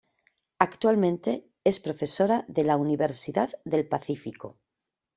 Actualmente 0.57 1.45
es 1.63 1.79
profesora 1.79 2.43
de 2.47 2.63
la 2.63 2.75
Universidad 2.75 3.51
del 3.65 3.87
Pacífico. 3.87 4.57